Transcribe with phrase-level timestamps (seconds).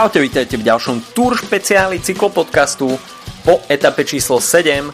[0.00, 2.88] Čaute, vítajte v ďalšom Tour špeciáli cyklopodcastu
[3.44, 4.88] po etape číslo 7.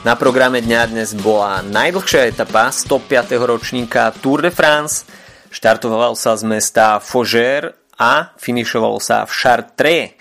[0.00, 3.36] Na programe dňa dnes bola najdlhšia etapa 105.
[3.36, 5.04] ročníka Tour de France.
[5.52, 10.16] Štartoval sa z mesta Fougère a finišoval sa v Chartres.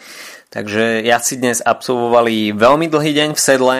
[0.51, 3.77] Takže jazdci dnes absolvovali veľmi dlhý deň v sedle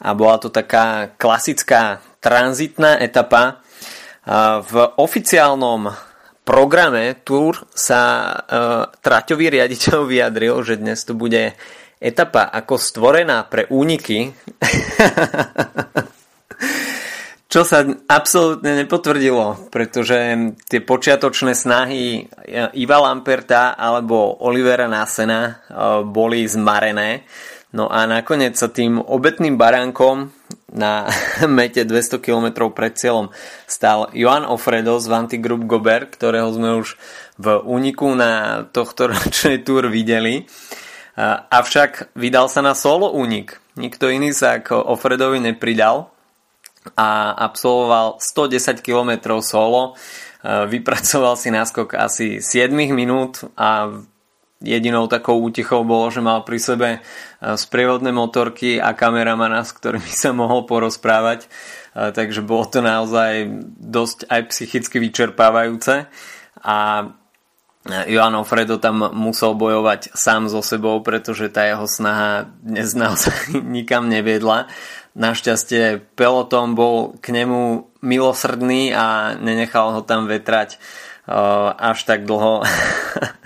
[0.00, 3.60] a bola to taká klasická tranzitná etapa.
[4.64, 5.92] V oficiálnom
[6.44, 11.56] programe Tour sa uh, traťový riaditeľ vyjadril, že dnes to bude
[11.98, 14.28] etapa ako stvorená pre úniky.
[17.54, 20.16] Čo sa absolútne nepotvrdilo, pretože
[20.66, 22.26] tie počiatočné snahy
[22.74, 27.22] Iva Lamperta alebo Olivera Nasena uh, boli zmarené.
[27.74, 30.43] No a nakoniec sa tým obetným baránkom
[30.74, 31.08] na
[31.48, 33.30] mete 200 km pred cieľom
[33.64, 36.98] stal Joan Ofredo z Vanty Group Gober, ktorého sme už
[37.38, 40.44] v úniku na tohto ročnej túr videli.
[41.48, 43.62] Avšak vydal sa na solo únik.
[43.78, 46.10] Nikto iný sa ako Ofredovi nepridal
[46.98, 49.94] a absolvoval 110 km solo.
[50.44, 53.88] Vypracoval si náskok asi 7 minút a
[54.64, 57.00] jedinou takou útichou bolo, že mal pri sebe e,
[57.54, 61.44] sprievodné motorky a kameramana, s ktorými sa mohol porozprávať.
[61.44, 61.48] E,
[62.10, 63.46] takže bolo to naozaj
[63.78, 66.08] dosť aj psychicky vyčerpávajúce.
[66.64, 67.04] A e,
[68.10, 74.08] Joano Fredo tam musel bojovať sám so sebou, pretože tá jeho snaha dnes naozaj nikam
[74.08, 74.72] neviedla.
[75.14, 80.82] Našťastie peloton bol k nemu milosrdný a nenechal ho tam vetrať
[81.78, 82.60] až tak dlho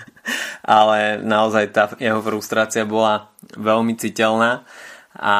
[0.69, 4.61] ale naozaj tá jeho frustrácia bola veľmi citeľná
[5.17, 5.35] a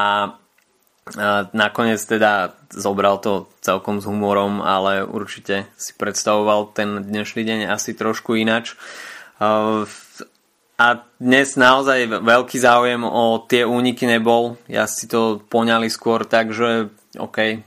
[1.54, 7.94] nakoniec teda zobral to celkom s humorom, ale určite si predstavoval ten dnešný deň asi
[7.94, 8.74] trošku inač.
[10.80, 10.86] A
[11.22, 14.58] dnes naozaj veľký záujem o tie úniky nebol.
[14.66, 17.62] Ja si to poňali skôr tak, že OK,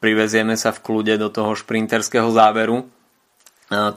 [0.00, 2.88] privezieme sa v kľude do toho šprinterského záveru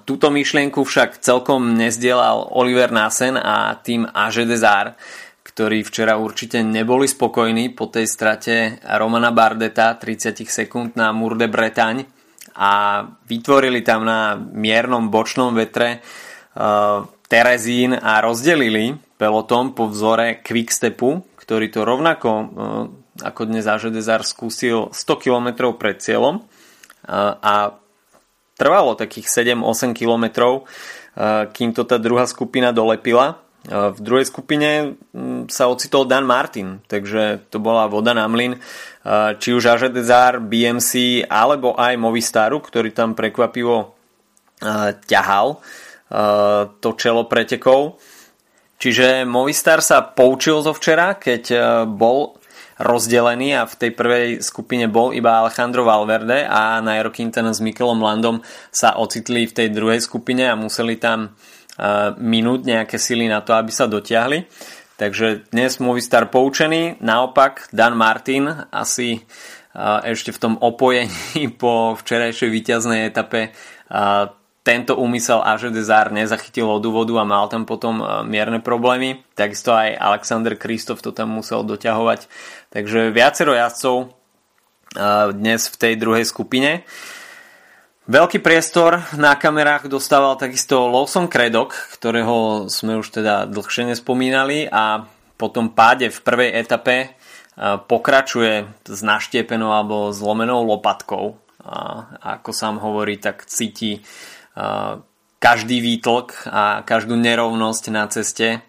[0.08, 4.08] Túto myšlienku však celkom nezdielal Oliver Nasen a tým
[4.48, 4.96] Desar,
[5.44, 12.08] ktorí včera určite neboli spokojní po tej strate Romana Bardeta 30 sekúnd na Murde Bretagne
[12.58, 21.40] a vytvorili tam na miernom bočnom vetre uh, Terezín a rozdelili peloton po vzore Quickstepu,
[21.42, 22.48] ktorý to rovnako uh,
[23.26, 27.74] ako dnes Age Desar skúsil 100 km pred cieľom uh, a
[28.58, 33.38] trvalo takých 7-8 kilometrov, eh, kým to tá druhá skupina dolepila.
[33.70, 38.58] Eh, v druhej skupine mm, sa ocitol Dan Martin, takže to bola voda na mlyn.
[38.58, 43.94] Eh, či už Aže Desar, BMC alebo aj Movistaru, ktorý tam prekvapivo
[45.06, 45.62] ťahal
[46.82, 48.02] to čelo pretekov.
[48.82, 51.44] Čiže Movistar sa poučil zo včera, keď
[51.86, 52.37] bol
[52.78, 58.02] rozdelený a v tej prvej skupine bol iba Alejandro Valverde a Nairo Quintana s Mikelom
[58.02, 63.42] Landom sa ocitli v tej druhej skupine a museli tam uh, minúť nejaké sily na
[63.42, 64.46] to, aby sa dotiahli.
[64.98, 72.50] Takže dnes Movistar poučený, naopak Dan Martin asi uh, ešte v tom opojení po včerajšej
[72.50, 73.54] víťaznej etape
[73.90, 74.34] uh,
[74.68, 79.24] tento úmysel Aže Desar nezachytil od úvodu a mal tam potom mierne problémy.
[79.32, 82.28] Takisto aj Alexander Kristof to tam musel doťahovať
[82.68, 84.12] Takže viacero jazdcov
[85.40, 86.84] dnes v tej druhej skupine.
[88.12, 95.08] Veľký priestor na kamerách dostával takisto Lawson Craddock, ktorého sme už teda dlhšie nespomínali a
[95.40, 97.16] po tom páde v prvej etape
[97.88, 101.40] pokračuje s naštiepenou alebo zlomenou lopatkou.
[101.64, 101.80] A
[102.40, 104.04] ako sám hovorí, tak cíti
[105.40, 108.60] každý výtlk a každú nerovnosť na ceste.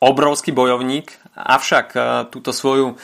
[0.00, 1.92] Obrovský bojovník, avšak
[2.32, 2.96] túto svoju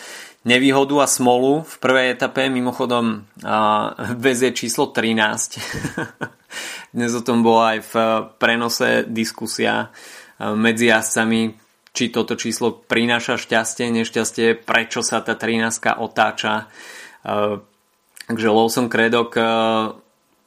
[0.48, 3.28] nevýhodu a smolu v prvej etape, mimochodom
[4.16, 5.60] vezie číslo 13.
[6.96, 7.94] Dnes o tom bola aj v
[8.40, 9.92] prenose diskusia
[10.40, 11.52] medzi jazdcami,
[11.92, 16.72] či toto číslo prináša šťastie, nešťastie, prečo sa tá 13 otáča.
[18.24, 19.36] Takže Lawson Craddock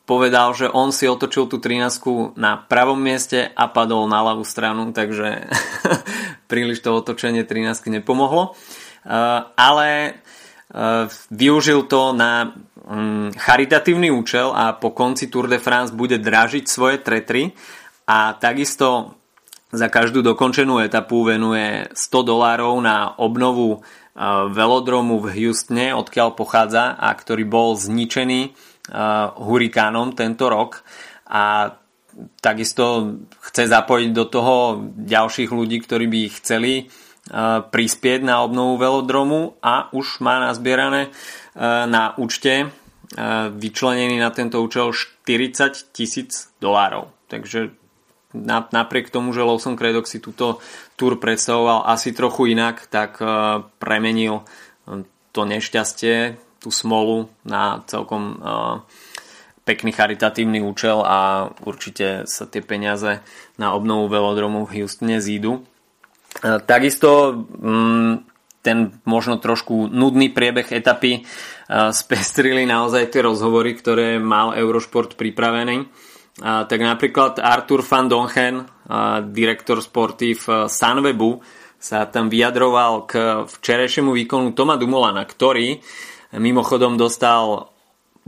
[0.10, 4.90] povedal, že on si otočil tú 13 na pravom mieste a padol na ľavú stranu,
[4.90, 5.46] takže
[6.52, 8.58] príliš to otočenie 13 nepomohlo.
[9.06, 12.58] Eh, ale eh, využil to na
[12.90, 17.54] mm, charitatívny účel a po konci Tour de France bude dražiť svoje tretry
[18.10, 19.14] a takisto
[19.70, 26.98] za každú dokončenú etapu venuje 100 dolárov na obnovu eh, velodromu v Houstone, odkiaľ pochádza
[26.98, 28.69] a ktorý bol zničený
[29.38, 30.82] hurikánom tento rok
[31.30, 31.74] a
[32.42, 33.16] takisto
[33.48, 36.90] chce zapojiť do toho ďalších ľudí, ktorí by chceli
[37.70, 41.14] prispieť na obnovu velodromu a už má nazbierané
[41.86, 42.74] na účte
[43.54, 47.14] vyčlenený na tento účel 40 tisíc dolárov.
[47.30, 47.70] Takže
[48.74, 50.58] napriek tomu, že Lawson Craddock si túto
[50.98, 53.22] túr predstavoval asi trochu inak, tak
[53.78, 54.46] premenil
[55.30, 58.36] to nešťastie, tú smolu na celkom
[59.70, 63.22] pekný charitatívny účel a určite sa tie peniaze
[63.62, 65.62] na obnovu velodromu v Houstone zídu.
[65.62, 68.14] E, takisto mm,
[68.66, 71.22] ten možno trošku nudný priebeh etapy e,
[71.94, 75.86] spestrili naozaj tie rozhovory, ktoré mal Eurošport pripravený.
[76.40, 78.64] Tak napríklad Artur van Dongen,
[79.36, 81.44] direktor sporty v Sunwebu,
[81.76, 85.84] sa tam vyjadroval k včerajšiemu výkonu Toma Dumolana, ktorý
[86.36, 87.74] mimochodom dostal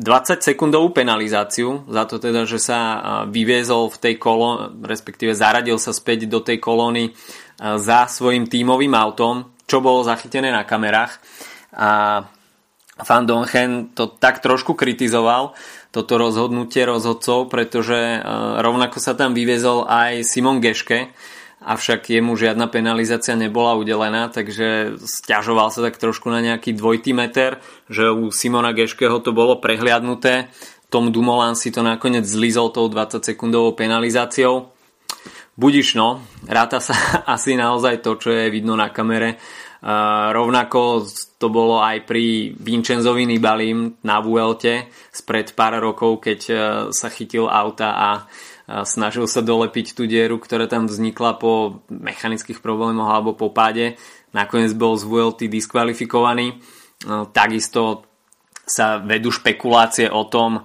[0.01, 2.79] 20 sekundovú penalizáciu za to teda, že sa
[3.29, 7.13] vyviezol v tej kolóne, respektíve zaradil sa späť do tej kolóny
[7.61, 11.21] za svojim tímovým autom, čo bolo zachytené na kamerách.
[11.77, 12.23] A
[13.01, 15.53] Van Dongen to tak trošku kritizoval,
[15.93, 18.21] toto rozhodnutie rozhodcov, pretože
[18.61, 21.13] rovnako sa tam vyviezol aj Simon Geške,
[21.61, 27.61] avšak jemu žiadna penalizácia nebola udelená, takže stiažoval sa tak trošku na nejaký dvojtý meter,
[27.85, 30.49] že u Simona Geškeho to bolo prehliadnuté,
[30.91, 34.75] Tom Dumoulin si to nakoniec zlizol tou 20 sekundovou penalizáciou.
[35.55, 36.91] Budiš no, ráta sa
[37.35, 39.39] asi naozaj to, čo je vidno na kamere.
[39.81, 41.09] Uh, rovnako
[41.41, 46.57] to bolo aj pri Vincenzovi Nibalim na Vuelte spred pár rokov, keď uh,
[46.93, 48.09] sa chytil auta a
[48.87, 53.99] snažil sa dolepiť tú dieru, ktorá tam vznikla po mechanických problémoch alebo po páde.
[54.31, 56.61] Nakoniec bol z VLT diskvalifikovaný.
[57.03, 58.07] No, takisto
[58.63, 60.63] sa vedú špekulácie o tom,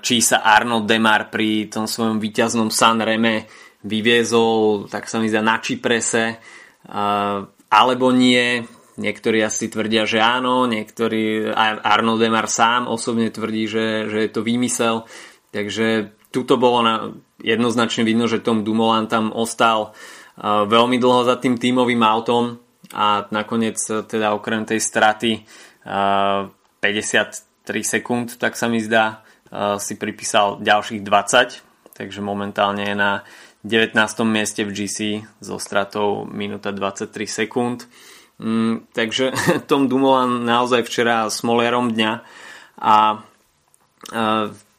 [0.00, 3.44] či sa Arnold Demar pri tom svojom víťaznom San Reme
[3.84, 6.40] vyviezol, tak sa mi zdá, na Čiprese,
[7.68, 8.64] alebo nie.
[8.98, 11.52] Niektorí asi tvrdia, že áno, niektorí,
[11.84, 15.04] Arnold Demar sám osobne tvrdí, že, že je to výmysel.
[15.54, 16.94] Takže tuto bolo na,
[17.40, 19.96] jednoznačne vidno, že Tom Dumoulin tam ostal
[20.42, 22.62] veľmi dlho za tým tímovým autom
[22.94, 25.42] a nakoniec uh, teda okrem tej straty
[25.84, 26.48] uh,
[26.80, 29.20] 53 sekúnd, tak sa mi zdá,
[29.50, 33.26] uh, si pripísal ďalších 20, takže momentálne je na
[33.66, 33.98] 19.
[34.24, 37.84] mieste v GC so stratou minúta 23 sekúnd.
[38.38, 39.34] Mm, takže
[39.70, 42.12] Tom Dumoulin naozaj včera smolierom dňa
[42.78, 43.26] a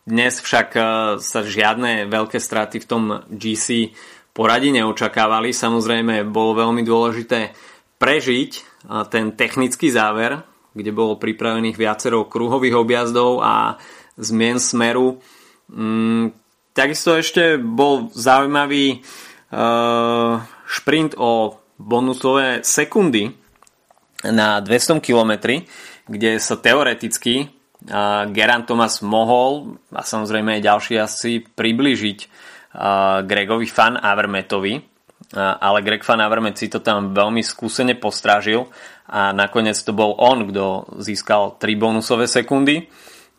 [0.09, 0.81] dnes však e,
[1.21, 3.93] sa žiadne veľké straty v tom GC
[4.33, 5.53] poradí neočakávali.
[5.53, 7.53] Samozrejme bolo veľmi dôležité
[8.01, 8.61] prežiť e,
[9.13, 10.41] ten technický záver,
[10.73, 13.77] kde bolo pripravených viacero kruhových objazdov a
[14.17, 15.21] zmien smeru.
[15.69, 16.33] Mm,
[16.73, 18.97] takisto ešte bol zaujímavý e,
[20.65, 23.29] šprint o bonusové sekundy
[24.25, 25.61] na 200 km,
[26.09, 27.58] kde sa teoreticky
[28.35, 32.19] Geran Thomas mohol a samozrejme aj ďalší asi približiť
[33.23, 34.73] Gregovi Fan Avermetovi,
[35.39, 38.67] ale Greg Fan Avermet si to tam veľmi skúsene postrážil
[39.07, 42.89] a nakoniec to bol on, kto získal 3 bonusové sekundy.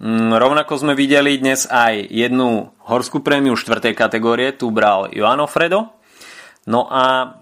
[0.01, 3.93] Mm, rovnako sme videli dnes aj jednu horskú prémiu 4.
[3.93, 5.93] kategórie, tu bral Joano Fredo.
[6.65, 7.37] No a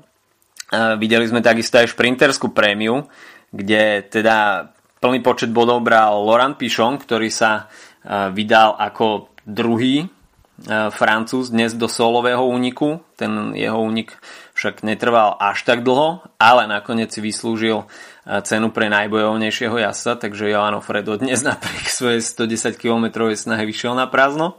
[0.98, 3.08] videli sme takisto aj šprinterskú prémiu,
[3.52, 7.70] kde teda Plný počet bodov bral Laurent Pichon, ktorý sa
[8.02, 10.06] e, vydal ako druhý e,
[10.90, 12.98] Francúz dnes do solového úniku.
[13.14, 14.18] Ten jeho únik
[14.58, 20.50] však netrval až tak dlho, ale nakoniec si vyslúžil e, cenu pre najbojovnejšieho jazda, takže
[20.50, 24.58] Joano Fredo dnes napriek svojej 110 km snahe vyšiel na prázdno.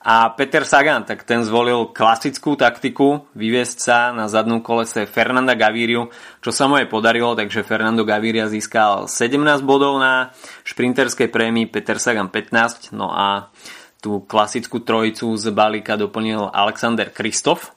[0.00, 6.08] A Peter Sagan, tak ten zvolil klasickú taktiku vyviesť sa na zadnú kolese Fernanda Gaviriu,
[6.40, 10.32] čo sa mu aj podarilo, takže Fernando Gaviria získal 17 bodov na
[10.64, 13.52] šprinterskej prémii, Peter Sagan 15, no a
[14.00, 17.76] tú klasickú trojicu z balíka doplnil Alexander Kristof.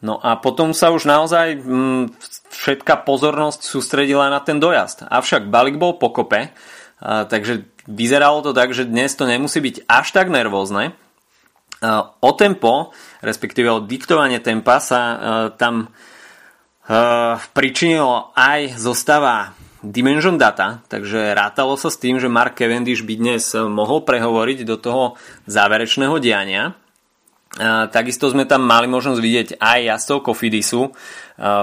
[0.00, 2.04] No a potom sa už naozaj mm,
[2.48, 5.04] všetká pozornosť sústredila na ten dojazd.
[5.12, 6.56] Avšak balík bol pokope,
[7.04, 10.96] takže vyzeralo to tak, že dnes to nemusí byť až tak nervózne,
[12.20, 12.92] O tempo,
[13.24, 15.16] respektíve o diktovanie tempa sa e,
[15.56, 15.88] tam e,
[17.56, 23.56] pričinilo aj zostava Dimension Data, takže rátalo sa s tým, že Mark Cavendish by dnes
[23.56, 25.16] mohol prehovoriť do toho
[25.48, 26.76] záverečného diania.
[27.90, 30.92] Takisto sme tam mali možnosť vidieť aj jazdcov Kofidisu.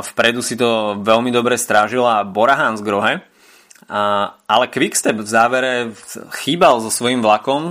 [0.03, 3.23] Vpredu si to veľmi dobre strážila Bora Hansgrohe.
[4.49, 5.71] Ale Quickstep v závere
[6.43, 7.63] chýbal so svojím vlakom.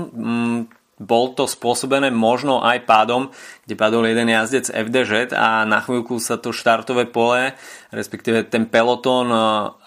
[0.96, 3.28] Bol to spôsobené možno aj pádom,
[3.68, 7.52] kde padol jeden jazdec FDŽ a na chvíľku sa to štartové pole,
[7.92, 9.38] respektíve ten pelotón e,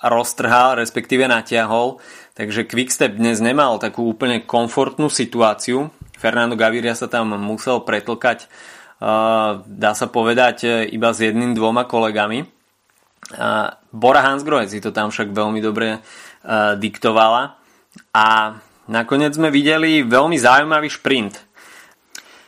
[0.06, 1.98] roztrhal, respektíve natiahol.
[2.38, 5.90] Takže Quickstep dnes nemal takú úplne komfortnú situáciu.
[6.14, 8.48] Fernando Gaviria sa tam musel pretlkať, e,
[9.66, 12.46] dá sa povedať, iba s jedným dvoma kolegami.
[13.94, 16.02] Bora Hansgrohe si to tam však veľmi dobre
[16.82, 17.62] diktovala.
[18.14, 18.58] A
[18.90, 21.38] Nakoniec sme videli veľmi zaujímavý šprint.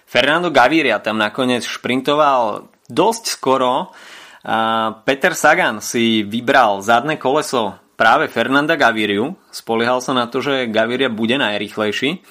[0.09, 3.93] Fernando Gaviria tam nakoniec šprintoval dosť skoro.
[5.05, 9.37] Peter Sagan si vybral zadné koleso práve Fernanda Gaviriu.
[9.53, 12.25] Spoliehal sa na to, že Gaviria bude najrychlejší.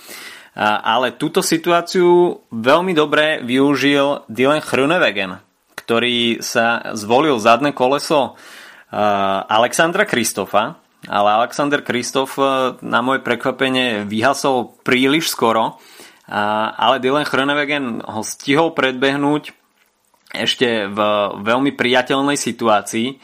[0.59, 5.39] Ale túto situáciu veľmi dobre využil Dylan Hrunewegen,
[5.79, 8.35] ktorý sa zvolil zadné koleso
[9.47, 15.81] Alexandra Kristofa ale Alexander Kristof eh, na moje prekvapenie vyhasol príliš skoro,
[16.31, 19.51] ale Dylan Chronewegen ho stihol predbehnúť
[20.31, 20.99] ešte v
[21.43, 23.19] veľmi priateľnej situácii.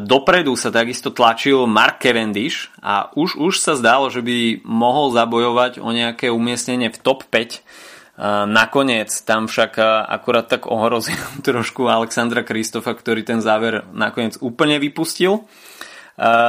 [0.00, 5.82] Dopredu sa takisto tlačil Mark Cavendish a už, už sa zdalo, že by mohol zabojovať
[5.82, 8.46] o nejaké umiestnenie v top 5.
[8.48, 9.76] Nakoniec tam však
[10.08, 15.44] akurát tak ohrozil trošku Alexandra Kristofa, ktorý ten záver nakoniec úplne vypustil.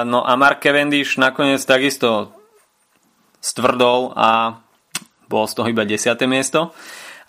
[0.08, 2.32] No a Mark Cavendish nakoniec takisto
[3.44, 4.60] stvrdol a
[5.28, 6.16] bol z toho iba 10.
[6.28, 6.72] miesto.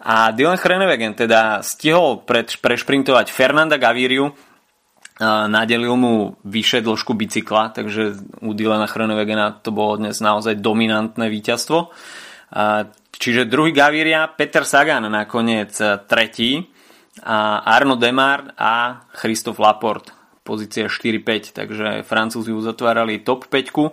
[0.07, 4.31] A Dylan Chrenewegen teda stihol pred, prešprintovať Fernanda Gaviriu,
[5.51, 11.91] nadelil mu vyššie dĺžku bicykla, takže u Dylana Chrenewegena to bolo dnes naozaj dominantné víťazstvo.
[13.19, 15.75] Čiže druhý Gaviria, Peter Sagan nakoniec
[16.07, 16.63] tretí,
[17.19, 20.15] a Arno Demar a Christoph Laport
[20.49, 23.53] pozícia 4-5, takže Francúzi uzatvárali top 5.
[23.53, 23.91] E,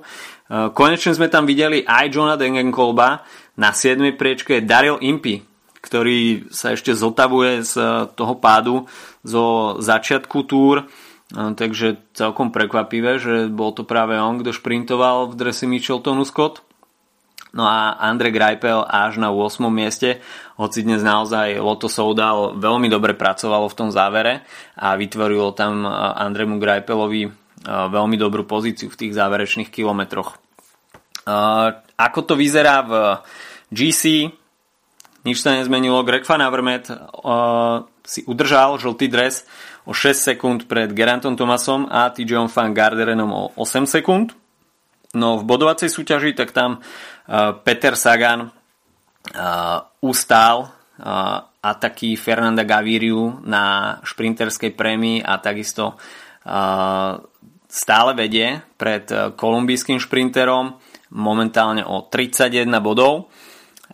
[0.72, 3.28] konečne sme tam videli aj Johna Dengenkolba,
[3.60, 4.16] na 7.
[4.16, 5.44] priečke Daryl Impy,
[5.84, 7.76] ktorý sa ešte zotavuje z
[8.16, 8.88] toho pádu
[9.24, 10.86] zo začiatku túr, e,
[11.52, 16.64] takže celkom prekvapivé, že bol to práve on, kto šprintoval v dresi Micheltonu Scott.
[17.56, 19.64] No a Andre Greipel až na 8.
[19.72, 20.20] mieste,
[20.60, 24.44] hoci dnes naozaj Loto Soudal veľmi dobre pracovalo v tom závere
[24.76, 25.88] a vytvorilo tam
[26.20, 27.32] Andremu Greipelovi
[27.66, 30.36] veľmi dobrú pozíciu v tých záverečných kilometroch.
[31.96, 33.24] Ako to vyzerá v
[33.72, 34.30] GC,
[35.24, 36.04] nič sa nezmenilo.
[36.04, 36.92] Greg Van Avermaet
[38.04, 39.48] si udržal žltý dres
[39.88, 44.36] o 6 sekúnd pred Gerantom Thomasom a TJ Van Garderenom o 8 sekúnd.
[45.16, 46.84] No v bodovacej súťaži tak tam
[47.64, 48.52] Peter Sagan
[50.04, 50.70] ustál
[51.66, 55.98] ataky Fernanda Gaviriu na šprinterskej prémii a takisto
[57.66, 60.78] stále vedie pred kolumbijským šprinterom
[61.16, 63.34] momentálne o 31 bodov.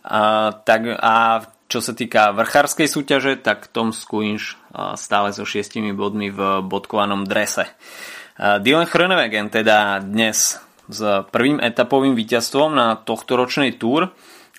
[0.03, 4.59] A, tak, a čo sa týka vrchárskej súťaže, tak Tom Skuinš
[4.99, 7.71] stále so 6 bodmi v bodkovanom drese.
[8.35, 14.09] Dylan Chronewegen teda dnes s prvým etapovým víťazstvom na tohto ročnej túr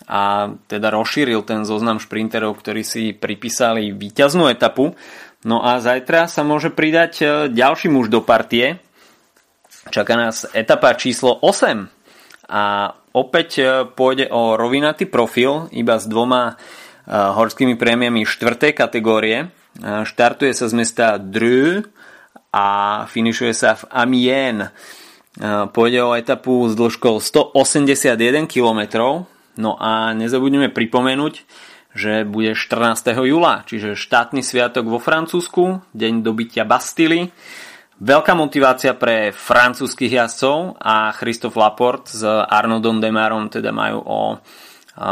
[0.06, 4.94] a teda rozšíril ten zoznam šprinterov, ktorí si pripísali víťaznú etapu.
[5.42, 8.78] No a zajtra sa môže pridať e, ďalší muž do partie.
[9.90, 11.90] Čaká nás etapa číslo 8
[12.46, 16.54] a opäť e, pôjde o rovinatý profil iba s dvoma e,
[17.10, 18.70] horskými prémiami 4.
[18.70, 19.50] kategórie.
[19.82, 21.80] Štartuje sa z mesta Dru
[22.52, 22.66] a
[23.08, 24.68] finišuje sa v Amiens.
[25.72, 28.80] Pôjde o etapu s dĺžkou 181 km.
[29.56, 31.44] No a nezabudneme pripomenúť,
[31.92, 33.16] že bude 14.
[33.24, 37.32] júla, čiže štátny sviatok vo Francúzsku, deň dobytia Bastily.
[38.00, 44.20] Veľká motivácia pre francúzskych jazdcov a Christophe Laporte s Arnoldom Demarom teda majú o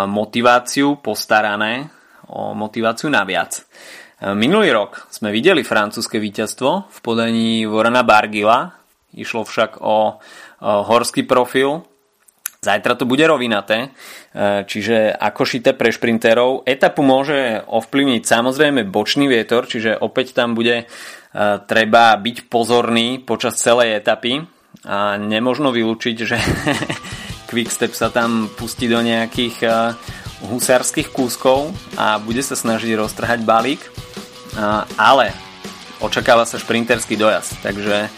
[0.08, 1.92] motiváciu postarané,
[2.32, 3.60] o motiváciu naviac.
[4.36, 8.79] Minulý rok sme videli francúzske víťazstvo v podaní Vorana Bargila,
[9.14, 10.18] Išlo však o,
[10.60, 11.82] horský profil.
[12.60, 13.88] Zajtra to bude rovinaté,
[14.36, 16.68] e, čiže ako šité pre šprinterov.
[16.68, 20.86] Etapu môže ovplyvniť samozrejme bočný vietor, čiže opäť tam bude e,
[21.64, 24.44] treba byť pozorný počas celej etapy
[24.84, 26.36] a nemožno vylúčiť, že
[27.48, 29.68] Quickstep sa tam pustí do nejakých e,
[30.44, 33.80] husárskych kúskov a bude sa snažiť roztrhať balík,
[34.96, 35.36] ale
[36.00, 38.08] očakáva sa šprinterský dojazd, takže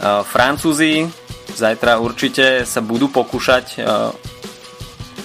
[0.00, 1.04] Francúzi
[1.52, 3.84] zajtra určite sa budú pokúšať eh,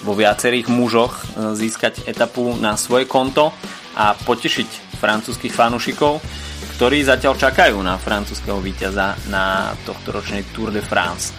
[0.06, 3.54] vo viacerých mužoch eh, získať etapu na svoje konto
[3.96, 6.20] a potešiť francúzskych fanúšikov,
[6.76, 11.32] ktorí zatiaľ čakajú na francúzského víťaza na tohto ročnej Tour de France.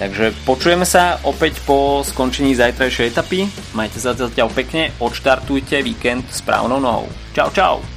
[0.00, 3.44] Takže počujeme sa opäť po skončení zajtrajšej etapy.
[3.76, 7.08] Majte sa zatiaľ pekne, odštartujte víkend správnou nohou.
[7.36, 7.93] Čau, čau!